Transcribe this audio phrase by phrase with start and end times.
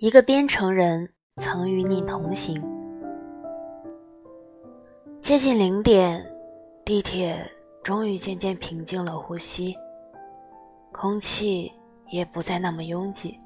[0.00, 1.06] 一个编程人
[1.36, 2.58] 曾与你同行。
[5.20, 6.26] 接近零点，
[6.86, 7.38] 地铁
[7.82, 9.76] 终于渐渐平静了呼吸，
[10.90, 11.70] 空气
[12.08, 13.38] 也不再那么拥挤。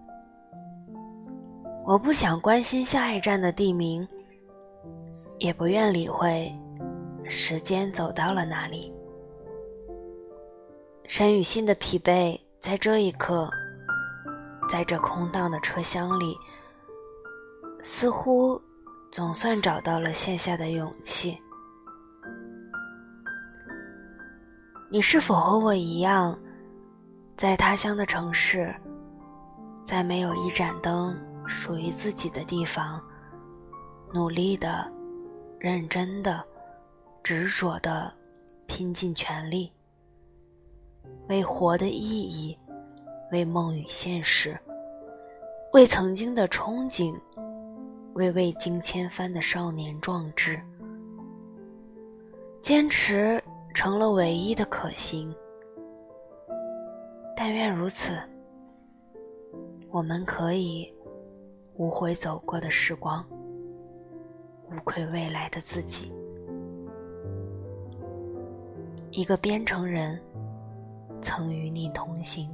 [1.84, 4.06] 我不想关心下一站的地名，
[5.40, 6.52] 也不愿理会
[7.24, 8.94] 时间走到了哪里。
[11.08, 13.50] 山雨欣的疲惫在这一刻。
[14.68, 16.38] 在这空荡的车厢里，
[17.82, 18.60] 似乎
[19.10, 21.38] 总算找到了卸下的勇气。
[24.90, 26.38] 你是否和我一样，
[27.36, 28.74] 在他乡的城市，
[29.84, 33.02] 在没有一盏灯属于自己的地方，
[34.12, 34.90] 努力的、
[35.58, 36.44] 认真的、
[37.22, 38.12] 执着的
[38.66, 39.72] 拼尽全力，
[41.28, 42.56] 为活的意义？
[43.34, 44.56] 为梦与现实，
[45.72, 47.12] 为曾经的憧憬，
[48.12, 50.56] 为未经千帆的少年壮志，
[52.62, 53.42] 坚持
[53.74, 55.34] 成了唯一的可行。
[57.36, 58.16] 但愿如此，
[59.90, 60.94] 我们可以
[61.74, 63.26] 无悔走过的时光，
[64.70, 66.14] 无愧未来的自己。
[69.10, 70.22] 一个编程人，
[71.20, 72.48] 曾与你同行。